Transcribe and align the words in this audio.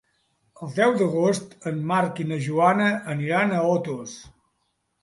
El 0.63 0.71
deu 0.79 0.93
d'agost 1.01 1.53
en 1.73 1.77
Marc 1.93 2.23
i 2.25 2.27
na 2.33 2.41
Joana 2.49 2.91
aniran 3.17 3.57
a 3.61 3.65
Otos. 3.79 4.19